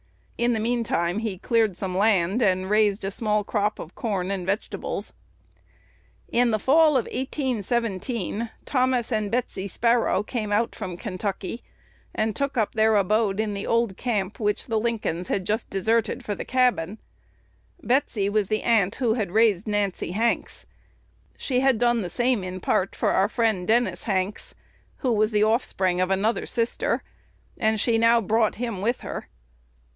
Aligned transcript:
"In 0.35 0.53
the 0.53 0.59
mean 0.59 0.83
time 0.83 1.19
he 1.19 1.37
cleaned 1.37 1.77
some 1.77 1.95
land, 1.95 2.41
and 2.41 2.67
raised 2.67 3.05
a 3.05 3.11
small 3.11 3.43
crop 3.43 3.77
of 3.77 3.93
corn 3.93 4.31
and 4.31 4.43
vegetables." 4.47 5.13
In 6.29 6.49
the 6.49 6.57
fall 6.57 6.97
of 6.97 7.05
1817, 7.05 8.49
Thomas 8.65 9.11
and 9.11 9.29
Betsy 9.29 9.67
Sparrow 9.67 10.23
came 10.23 10.51
out 10.51 10.73
from 10.73 10.97
Kentucky, 10.97 11.61
and 12.15 12.35
took 12.35 12.57
up 12.57 12.73
their 12.73 12.95
abode 12.95 13.39
in 13.39 13.53
the 13.53 13.67
old 13.67 13.95
camp 13.97 14.39
which 14.39 14.65
the 14.65 14.79
Lincolns 14.79 15.27
had 15.27 15.45
just 15.45 15.69
deserted 15.69 16.25
for 16.25 16.33
the 16.33 16.45
cabin. 16.45 16.97
Betsy 17.83 18.27
was 18.27 18.47
the 18.47 18.63
aunt 18.63 18.95
who 18.95 19.13
had 19.13 19.29
raised 19.31 19.67
Nancy 19.67 20.13
Hanks. 20.13 20.65
She 21.37 21.59
had 21.59 21.77
done 21.77 22.01
the 22.01 22.09
same 22.09 22.43
in 22.43 22.59
part 22.59 22.95
for 22.95 23.11
our 23.11 23.29
friend 23.29 23.67
Dennis 23.67 24.05
Hanks, 24.05 24.55
who 24.97 25.11
was 25.11 25.29
the 25.29 25.43
offspring 25.43 26.01
of 26.01 26.09
another 26.09 26.47
sister, 26.47 27.03
and 27.59 27.79
she 27.79 27.99
now 27.99 28.19
brought 28.19 28.55
him 28.55 28.81
with 28.81 29.01
her. 29.01 29.27